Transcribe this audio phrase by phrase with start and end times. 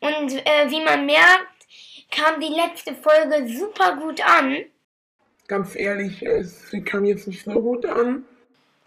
[0.00, 1.66] Und äh, wie man merkt,
[2.10, 4.64] kam die letzte Folge super gut an.
[5.48, 8.24] Ganz ehrlich, es, sie kam jetzt nicht so gut an.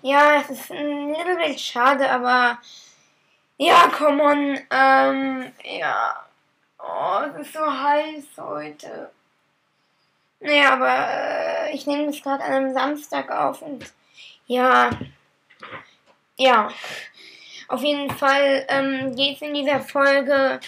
[0.01, 2.59] Ja, es ist ein little bit schade, aber
[3.57, 6.28] ja, come on, ähm, ja.
[6.91, 9.11] Oh, es ist so heiß heute.
[10.39, 13.85] Naja, aber äh, ich nehme das gerade an einem Samstag auf und
[14.47, 14.89] ja,
[16.37, 16.69] ja.
[17.67, 20.59] Auf jeden Fall ähm, geht es in dieser Folge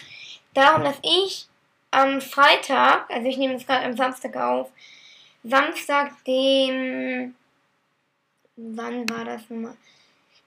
[0.53, 1.47] darum, dass ich
[1.89, 4.69] am Freitag, also ich nehme es gerade am Samstag auf,
[5.43, 7.33] Samstag, dem,
[8.55, 9.75] wann war das nochmal?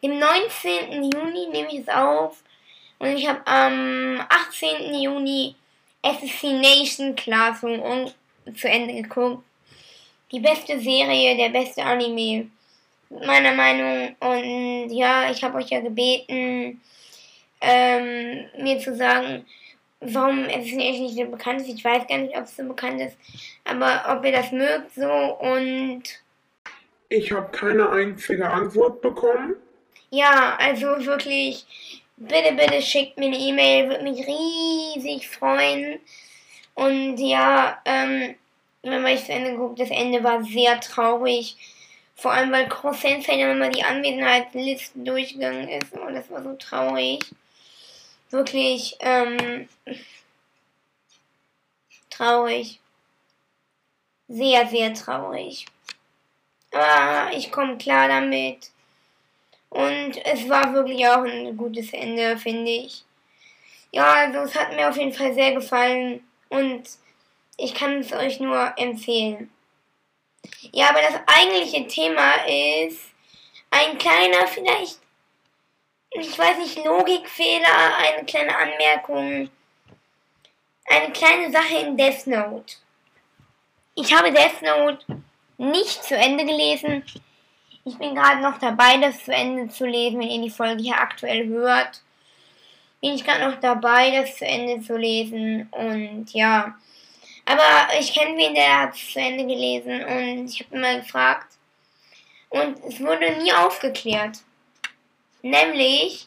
[0.03, 1.11] Dem 19.
[1.13, 2.45] Juni nehme ich es auf
[3.01, 4.95] und ich habe am 18.
[4.95, 5.57] Juni
[6.05, 8.13] Assassination Classroom
[8.57, 9.45] zu Ende geguckt.
[10.33, 12.51] Die beste Serie, der beste Anime,
[13.11, 14.17] meiner Meinung.
[14.21, 16.83] Und ja, ich habe euch ja gebeten,
[17.61, 19.47] ähm, mir zu sagen,
[20.01, 21.69] warum Assassination nicht so bekannt ist.
[21.69, 23.17] Ich weiß gar nicht, ob es so bekannt ist,
[23.65, 26.05] aber ob ihr das mögt so und
[27.09, 29.55] Ich habe keine einzige Antwort bekommen.
[30.11, 31.67] ja, also wirklich,
[32.17, 36.01] bitte, bitte schickt mir eine E-Mail, würde mich riesig freuen.
[36.75, 38.35] Und ja, ähm,
[38.83, 41.57] wenn man zu Ende guckt, das Ende war sehr traurig.
[42.17, 45.93] Vor allem, weil Cross Sensei dann immer die Anwesenheitslisten durchgegangen ist.
[45.93, 47.21] Und das war so traurig.
[48.31, 49.69] Wirklich, ähm,
[52.11, 52.81] traurig.
[54.29, 55.67] Sehr, sehr traurig.
[56.73, 58.71] Aber ich komme klar damit.
[59.75, 63.05] Und es war wirklich auch ein gutes Ende, finde ich.
[63.91, 66.85] Ja, also es hat mir auf jeden Fall sehr gefallen und
[67.57, 69.51] ich kann es euch nur empfehlen.
[70.71, 73.01] Ja, aber das eigentliche Thema ist
[73.71, 75.01] ein kleiner, vielleicht,
[76.11, 79.51] ich weiß nicht, Logikfehler, eine kleine Anmerkung,
[80.85, 82.77] eine kleine Sache in Death Note.
[83.97, 85.05] Ich habe Death Note
[85.59, 87.03] nicht zu Ende gelesen.
[87.87, 90.99] Ich bin gerade noch dabei, das zu Ende zu lesen, wenn ihr die Folge hier
[90.99, 92.03] aktuell hört.
[93.03, 96.79] Bin ich gerade noch dabei, das zu Ende zu lesen und ja.
[97.45, 101.59] Aber ich kenne wen, der hat es zu Ende gelesen und ich habe immer gefragt.
[102.49, 104.39] Und es wurde nie aufgeklärt.
[105.43, 106.27] Nämlich,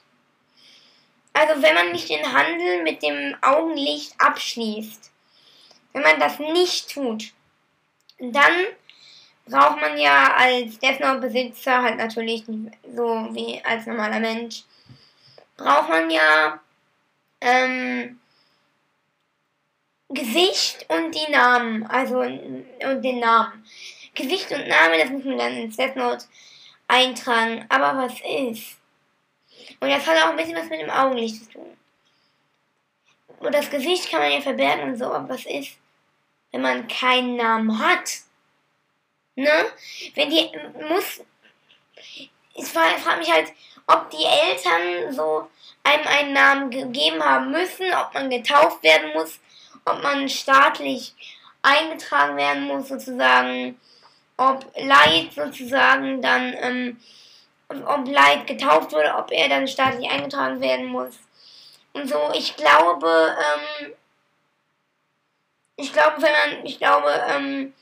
[1.34, 5.12] also wenn man nicht den Handel mit dem Augenlicht abschließt,
[5.94, 7.34] wenn man das nicht tut,
[8.20, 8.68] dann
[9.50, 14.64] braucht man ja als Death Note Besitzer halt natürlich so wie als normaler Mensch
[15.58, 16.60] braucht man ja
[17.42, 18.20] ähm,
[20.10, 23.66] Gesicht und die Namen, also und den Namen.
[24.14, 26.26] Gesicht und Name, das muss man dann ins Death Note
[26.88, 27.66] eintragen.
[27.70, 28.78] Aber was ist?
[29.80, 31.78] Und das hat auch ein bisschen was mit dem Augenlicht zu tun.
[33.40, 35.78] Und das Gesicht kann man ja verbergen und so, aber was ist,
[36.52, 38.22] wenn man keinen Namen hat?
[39.38, 39.68] Ne?
[40.16, 40.50] Wenn die
[40.90, 41.22] muss.
[42.56, 43.54] Ich frage mich halt,
[43.86, 45.48] ob die Eltern so
[45.84, 49.40] einem einen Namen gegeben haben müssen, ob man getauft werden muss,
[49.86, 51.14] ob man staatlich
[51.62, 53.80] eingetragen werden muss, sozusagen,
[54.38, 57.00] ob Light sozusagen dann, ähm,
[57.70, 61.14] ob Light getauft wurde, ob er dann staatlich eingetragen werden muss.
[61.94, 63.94] Und so, ich glaube, ähm,
[65.76, 67.74] ich glaube, wenn man, ich glaube, ähm,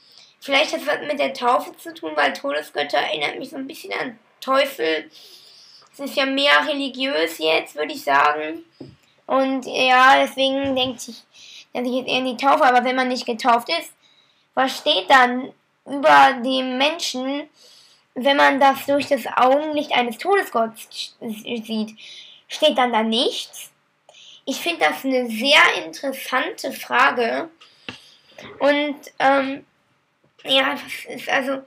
[0.46, 3.66] vielleicht hat es was mit der Taufe zu tun, weil Todesgötter erinnert mich so ein
[3.66, 5.10] bisschen an Teufel.
[5.92, 8.64] Es ist ja mehr religiös jetzt, würde ich sagen.
[9.26, 11.24] Und ja, deswegen denkt sich,
[11.74, 12.64] denke ich jetzt eher in die Taufe.
[12.64, 13.92] Aber wenn man nicht getauft ist,
[14.54, 15.52] was steht dann
[15.86, 17.50] über dem Menschen,
[18.14, 21.98] wenn man das durch das Augenlicht eines Todesgotts sieht?
[22.48, 23.72] Steht dann da nichts?
[24.46, 27.50] Ich finde das eine sehr interessante Frage.
[28.60, 29.66] Und ähm,
[30.46, 31.64] ja, das ist also,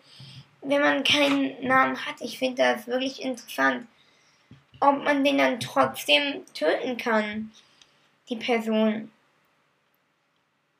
[0.62, 3.86] wenn man keinen Namen hat, ich finde das wirklich interessant,
[4.80, 7.52] ob man den dann trotzdem töten kann,
[8.28, 9.10] die Person.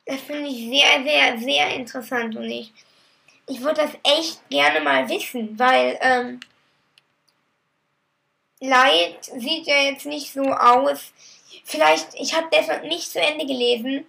[0.06, 2.72] Das finde ich sehr, sehr, sehr interessant und ich,
[3.46, 6.40] ich würde das echt gerne mal wissen, weil ähm,
[8.60, 11.12] Light sieht ja jetzt nicht so aus.
[11.64, 14.06] Vielleicht, ich habe deshalb nicht zu Ende gelesen.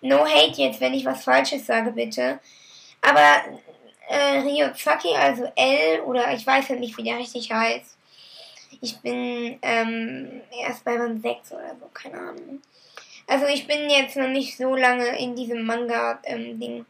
[0.00, 2.40] No hate jetzt, wenn ich was Falsches sage, bitte.
[3.00, 3.42] Aber
[4.08, 7.96] äh, Ryozaki, also L, oder ich weiß halt nicht, wie der richtig heißt.
[8.80, 12.60] Ich bin ähm, erst bei Band 6 oder so, keine Ahnung.
[13.26, 16.86] Also ich bin jetzt noch nicht so lange in diesem Manga-Ding.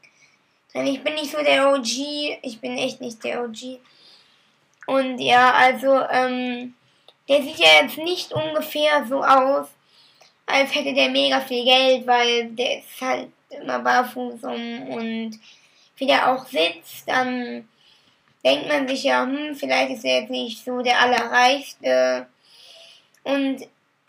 [0.74, 2.38] Ähm, ich bin nicht so der OG.
[2.42, 3.80] Ich bin echt nicht der OG.
[4.86, 6.74] Und ja, also, ähm,
[7.28, 9.68] der sieht ja jetzt nicht ungefähr so aus,
[10.46, 15.38] als hätte der mega viel Geld, weil der ist halt immer barfuß um und
[15.98, 17.68] wie der auch sitzt, dann
[18.44, 22.26] denkt man sich ja, hm, vielleicht ist er jetzt nicht so der Allerreichste.
[23.24, 23.60] Und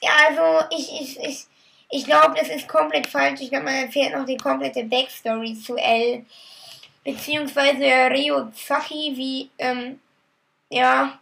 [0.01, 1.45] ja, also ich, ich, ich,
[1.89, 3.41] ich glaube, das ist komplett falsch.
[3.41, 6.25] Ich glaube, man erzählt noch die komplette Backstory zu L.
[7.03, 9.99] Beziehungsweise Ryo Zaki, wie, ähm,
[10.69, 11.19] ja,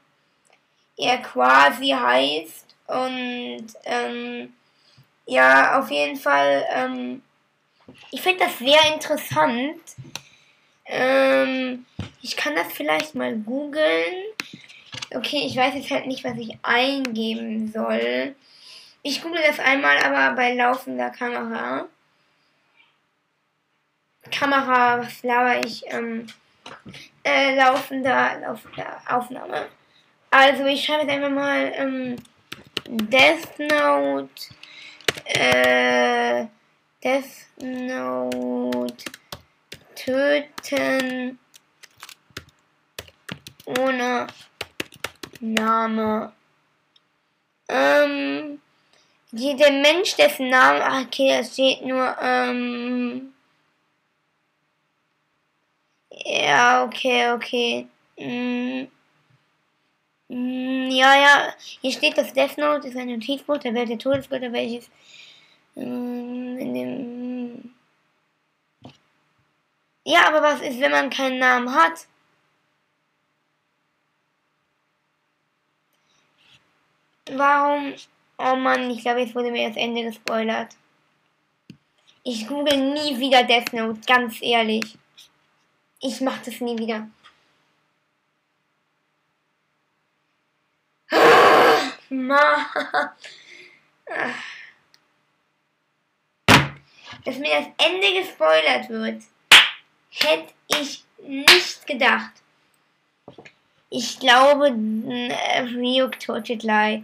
[0.97, 2.65] er quasi heißt.
[2.87, 4.53] Und, ähm,
[5.25, 7.21] ja, auf jeden Fall, ähm,
[8.11, 9.81] ich finde das sehr interessant.
[10.87, 11.85] Ähm,
[12.21, 14.23] ich kann das vielleicht mal googeln.
[15.13, 18.35] Okay, ich weiß jetzt halt nicht, was ich eingeben soll.
[19.03, 21.85] Ich google das einmal, aber bei laufender Kamera.
[24.31, 25.83] Kamera, was laber ich?
[25.87, 26.27] Ähm,
[27.23, 29.67] äh, laufender, laufender Aufnahme.
[30.31, 32.15] Also ich schreibe jetzt einfach mal ähm,
[32.85, 34.29] Death Note.
[35.25, 36.47] Äh,
[37.01, 39.16] Death Note
[39.97, 41.39] töten
[43.65, 44.27] ohne
[45.39, 46.31] Name.
[47.67, 48.61] Ähm,
[49.31, 53.33] die, der Mensch, dessen Name, ach, okay, da steht nur, ähm,
[56.11, 57.87] ja, okay, okay.
[58.17, 58.87] Mm,
[60.29, 64.51] mm, ja, ja, hier steht das Death Note, ist ein Notizbuch der Welt der Todesgötter,
[64.53, 64.89] welches
[65.75, 67.06] ähm, in dem
[70.07, 72.07] ja, aber was ist, wenn man keinen Namen hat?
[77.29, 77.93] Warum?
[78.37, 80.77] Oh Mann, ich glaube, jetzt wurde mir das Ende gespoilert.
[82.23, 84.97] Ich google nie wieder Death Note, ganz ehrlich.
[85.99, 87.09] Ich mach das nie wieder.
[92.09, 92.65] Mann.
[97.25, 99.21] Dass mir das Ende gespoilert wird.
[100.09, 102.31] Hätte ich nicht gedacht.
[103.89, 107.03] Ich glaube, Ryuk Tortured Light.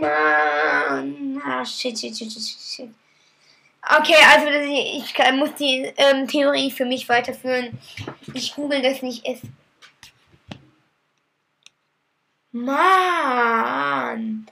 [0.00, 1.42] Mann.
[1.44, 2.90] Ah, shit, shit, shit, shit, shit.
[3.88, 7.78] Okay, also ich muss die ähm, Theorie für mich weiterführen.
[8.34, 9.24] Ich google das nicht.
[9.24, 9.42] Es
[12.50, 14.46] Mann.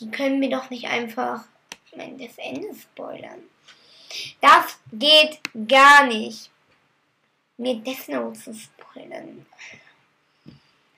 [0.00, 1.44] Die können mir doch nicht einfach
[1.92, 3.42] das Ende spoilern.
[4.40, 6.50] Das geht gar nicht.
[7.56, 9.46] Mir Death Note zu spoilern.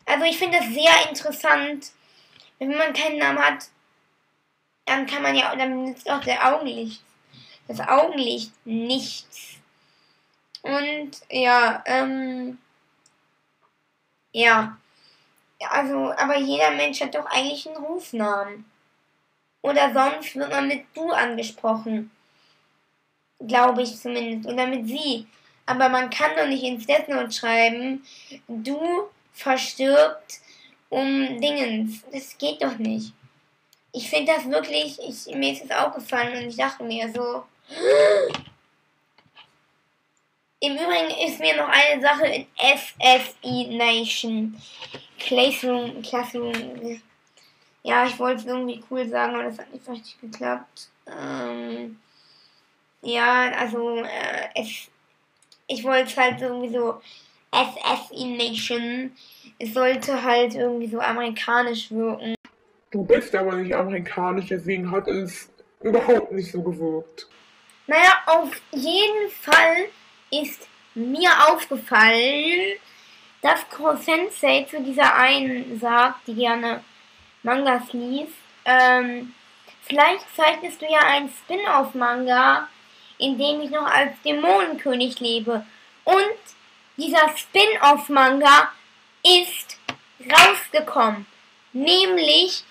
[0.05, 1.93] Also ich finde das sehr interessant.
[2.59, 3.69] Wenn man keinen Namen hat,
[4.87, 7.03] dann kann man ja, dann nützt auch der Augenlicht.
[7.69, 9.59] Das Augenlicht nichts.
[10.63, 12.59] Und ja, ähm,
[14.33, 14.79] ja.
[15.69, 18.65] Also, aber jeder Mensch hat doch eigentlich einen Rufnamen.
[19.61, 22.11] Oder sonst wird man mit du angesprochen.
[23.41, 24.49] Glaube ich zumindest.
[24.49, 25.27] Oder mit sie.
[25.67, 28.03] Aber man kann doch nicht ins Death Note schreiben,
[28.49, 30.41] du verstirbt
[30.89, 32.03] um Dingens.
[32.11, 33.13] Das geht doch nicht.
[33.93, 37.45] Ich finde das wirklich, ich, mir ist es aufgefallen und ich dachte mir so.
[40.61, 44.61] Im Übrigen ist mir noch eine Sache in SSI Nation.
[45.19, 47.01] Classroom, Classroom.
[47.85, 50.89] Ja, ich wollte es irgendwie cool sagen, aber das hat nicht richtig geklappt.
[51.07, 52.01] Ähm,
[53.03, 54.89] ja, also äh, es,
[55.67, 57.01] ich wollte es halt irgendwie so
[57.53, 59.13] SSI Nation.
[59.59, 62.35] Es sollte halt irgendwie so amerikanisch wirken.
[62.91, 65.51] Du bist aber nicht amerikanisch, deswegen hat es
[65.81, 67.29] überhaupt nicht so gewirkt.
[67.87, 69.89] Naja, auf jeden Fall
[70.31, 72.79] ist mir aufgefallen,
[73.43, 76.83] dass Ko Sensei zu dieser einen sagt, die gerne
[77.43, 78.33] Mangas liest,
[78.65, 79.33] ähm,
[79.83, 82.69] vielleicht zeichnest du ja einen Spin-off-Manga,
[83.19, 85.65] in dem ich noch als Dämonenkönig lebe.
[86.05, 86.39] Und
[86.97, 88.73] dieser Spin-off-Manga
[89.23, 89.79] ist
[90.31, 91.27] rausgekommen,
[91.73, 92.65] nämlich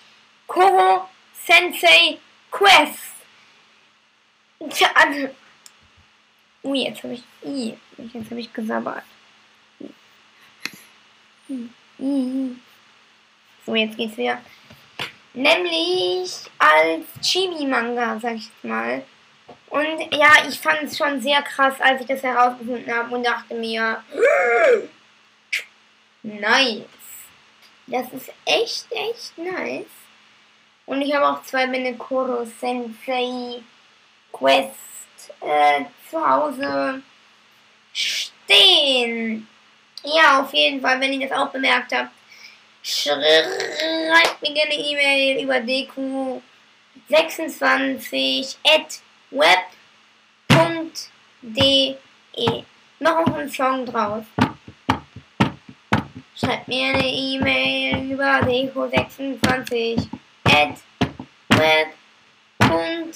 [0.46, 1.08] Koro
[1.44, 2.18] Sensei
[2.50, 3.14] Quest.
[4.94, 5.28] Also.
[6.64, 7.22] Ui, jetzt habe ich.
[7.44, 9.04] I, jetzt habe ich gesabbert.
[13.64, 14.40] So, jetzt geht's wieder.
[15.34, 19.04] Nämlich als Chibi-Manga, sag ich mal.
[19.70, 23.54] Und ja, ich fand es schon sehr krass, als ich das herausgefunden habe und dachte
[23.54, 24.02] mir,
[26.22, 26.84] nice.
[27.86, 29.86] Das ist echt, echt nice.
[30.86, 33.60] Und ich habe auch zwei Bände Koro Sensei
[34.32, 34.74] Quest
[35.40, 37.02] äh, zu Hause
[37.92, 39.46] stehen.
[40.02, 42.10] Ja, auf jeden Fall, wenn ihr das auch bemerkt habt,
[42.82, 50.94] schreibt mir gerne E-Mail über dq26 at web.de.
[53.00, 54.24] Noch einen Song draus.
[56.34, 60.08] Schreibt mir eine E-Mail über dq26
[60.44, 60.78] at
[61.48, 63.08] web.de.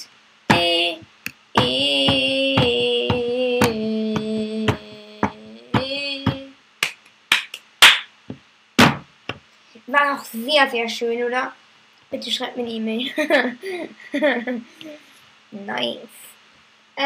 [9.87, 11.53] War auch sehr, sehr schön, oder?
[12.11, 13.11] Bitte schreibt mir eine E-Mail.
[15.53, 15.99] nice.
[16.97, 17.03] Äh,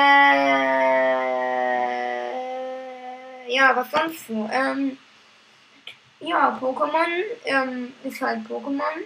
[3.53, 4.49] ja, was sonst so?
[4.53, 4.99] Ähm,
[6.21, 9.05] ja, Pokémon ähm, ist halt Pokémon.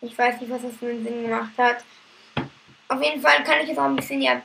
[0.00, 1.84] Ich weiß nicht, was das für einen Sinn gemacht hat.
[2.88, 4.42] Auf jeden Fall kann ich jetzt auch ein bisschen Jap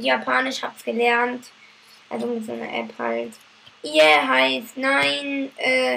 [0.00, 1.46] Japanisch, hab's gelernt.
[2.08, 3.32] Also mit so einer App halt.
[3.82, 5.96] Ihr heißt nein, äh,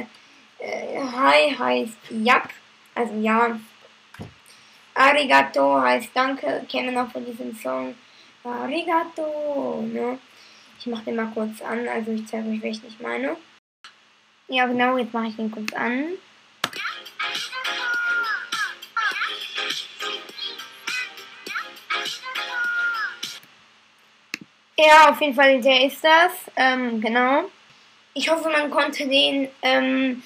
[0.60, 2.50] äh, hi heißt Yap,
[2.96, 3.60] also ja.
[4.96, 7.96] Arigato heißt Danke, kennen auch von diesem Song.
[8.44, 10.18] Arigato, ne?
[10.80, 13.36] Ich mache den mal kurz an, also ich zeige euch, welchen ich meine.
[14.48, 16.10] Ja, genau, jetzt mache ich den kurz an.
[24.78, 26.32] Ja, auf jeden Fall, der ist das.
[26.56, 27.46] Ähm, genau.
[28.14, 30.24] Ich hoffe, man konnte den ähm,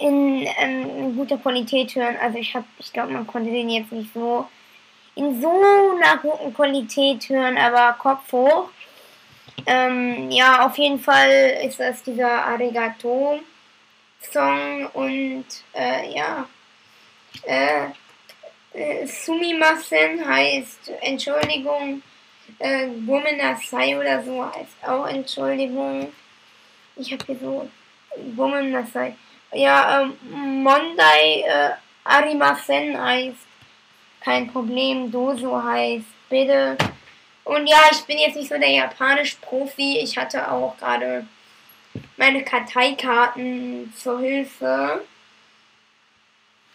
[0.00, 2.16] in ähm, guter Qualität hören.
[2.20, 4.46] Also ich habe, ich glaube, man konnte den jetzt nicht so
[5.14, 8.68] in so einer guten Qualität hören, aber Kopf hoch.
[9.66, 13.40] Ähm, ja, auf jeden Fall ist das dieser Arigato
[14.20, 16.48] Song und äh, ja,
[17.44, 17.86] äh,
[18.72, 22.02] äh, Sumimasen heißt Entschuldigung,
[22.58, 26.12] äh, Gomenasai oder so heißt auch Entschuldigung.
[26.96, 27.68] Ich habe hier so
[28.36, 29.14] Gomenasai.
[29.52, 31.70] Ja, ähm, Mondai äh,
[32.04, 33.46] Arimasen heißt
[34.20, 36.76] kein Problem, Doso heißt bitte.
[37.44, 40.00] Und ja, ich bin jetzt nicht so der Japanisch-Profi.
[40.00, 41.26] Ich hatte auch gerade
[42.16, 45.02] meine Karteikarten zur Hilfe.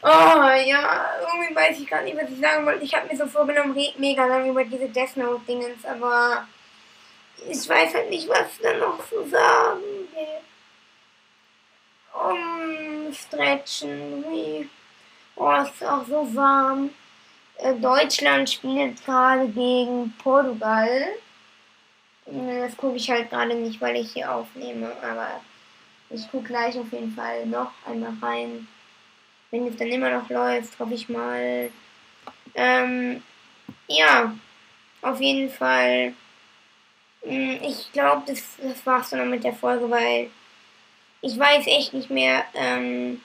[0.01, 2.83] Oh, ja, irgendwie weiß ich gar nicht, was ich sagen wollte.
[2.83, 6.47] Ich habe mir so vorgenommen, red mega lang über diese Death Note-Dingens, aber
[7.47, 9.79] ich weiß halt nicht, was da noch zu sagen
[13.33, 14.69] Umstretchen, wie.
[15.35, 16.91] Oh, es ist auch so warm.
[17.57, 21.07] Äh, Deutschland spielt gerade gegen Portugal.
[22.25, 25.41] Das gucke ich halt gerade nicht, weil ich hier aufnehme, aber
[26.09, 28.67] ich gucke gleich auf jeden Fall noch einmal rein.
[29.51, 31.69] Wenn es dann immer noch läuft, hoffe ich mal.
[32.55, 33.21] Ähm,
[33.87, 34.33] ja,
[35.01, 36.13] auf jeden Fall.
[37.23, 40.29] Hm, ich glaube, das, das war's dann mit der Folge, weil
[41.23, 43.21] ich weiß echt nicht mehr, ähm,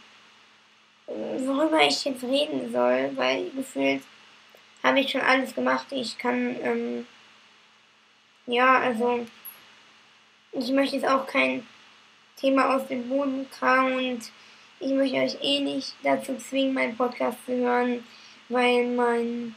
[1.06, 4.02] worüber ich jetzt reden soll, weil gefühlt
[4.84, 5.86] habe ich schon alles gemacht.
[5.90, 7.06] Ich kann, ähm,
[8.46, 9.26] ja, also,
[10.52, 11.66] ich möchte jetzt auch kein
[12.36, 14.30] Thema aus dem Boden kramen und
[14.78, 18.06] ich möchte euch eh nicht dazu zwingen, meinen Podcast zu hören,
[18.48, 19.56] weil mein,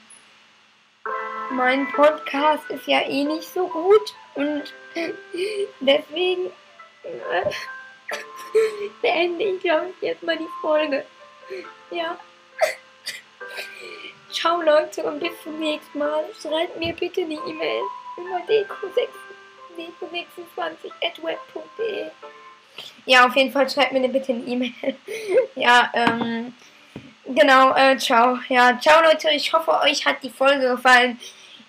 [1.51, 4.73] mein Podcast ist ja eh nicht so gut und
[5.79, 6.47] deswegen
[7.03, 7.51] äh,
[9.01, 11.05] beende ich, glaube ich, jetzt mal die Folge.
[11.91, 12.17] Ja.
[14.31, 16.23] Ciao Leute und bis zum nächsten Mal.
[16.41, 17.81] Schreibt mir bitte eine E-Mail
[18.17, 18.41] über
[19.77, 22.11] dq26.web.de.
[23.05, 24.73] Ja, auf jeden Fall schreibt mir bitte eine E-Mail.
[25.55, 26.53] ja, ähm,
[27.25, 28.39] genau, äh, ciao.
[28.47, 31.19] Ja, ciao Leute, ich hoffe, euch hat die Folge gefallen.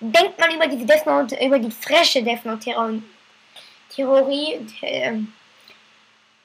[0.00, 2.72] Denkt mal über diese Death Note, über die frische Death Note
[3.94, 5.12] Theorie, äh,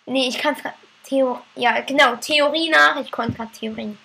[0.07, 0.61] nee, ich kann es
[1.07, 2.99] Theo, ja, genau, Theorie nach.
[2.99, 3.97] Ich konnte gerade Theorien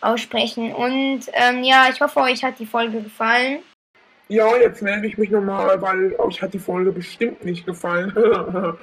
[0.00, 0.72] aussprechen.
[0.72, 3.60] Und ähm, ja, ich hoffe, euch hat die Folge gefallen.
[4.28, 8.12] Ja, jetzt melde ich mich nochmal, weil euch hat die Folge bestimmt nicht gefallen.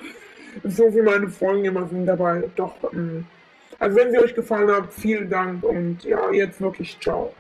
[0.63, 2.43] so wie meine Folgen immer sind dabei.
[2.55, 3.25] Doch, ähm,
[3.79, 7.34] also wenn sie euch gefallen hat, vielen Dank und ja, jetzt wirklich ciao.